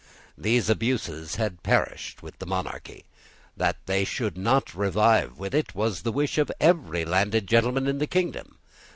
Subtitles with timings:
[0.35, 3.05] These abuses had perished with the monarchy.
[3.55, 7.99] That they should not revive with it was the wish of every landed gentleman in
[7.99, 8.57] the kingdom.